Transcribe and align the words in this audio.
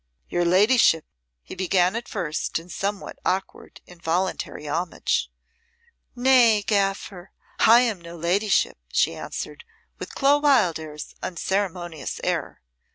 "Your 0.29 0.43
ladyship," 0.43 1.05
he 1.43 1.53
began 1.53 1.95
at 1.95 2.07
first, 2.07 2.57
in 2.57 2.69
somewhat 2.69 3.19
awkward, 3.23 3.81
involuntary 3.85 4.67
homage. 4.67 5.29
"Nay, 6.15 6.63
gaffer, 6.63 7.29
I 7.59 7.81
am 7.81 8.01
no 8.01 8.17
ladyship," 8.17 8.79
she 8.91 9.13
answered, 9.13 9.63
with 9.99 10.15
Clo 10.15 10.39
Wildairs's 10.39 11.13
unceremonious 11.21 12.19
air. 12.23 12.63